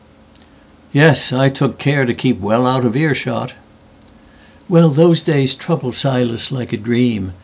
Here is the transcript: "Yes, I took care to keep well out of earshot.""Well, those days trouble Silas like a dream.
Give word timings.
"Yes, 0.91 1.31
I 1.31 1.49
took 1.49 1.77
care 1.77 2.07
to 2.07 2.13
keep 2.15 2.39
well 2.39 2.65
out 2.65 2.85
of 2.85 2.95
earshot.""Well, 2.95 4.89
those 4.89 5.21
days 5.21 5.53
trouble 5.53 5.91
Silas 5.91 6.51
like 6.51 6.73
a 6.73 6.77
dream. 6.77 7.33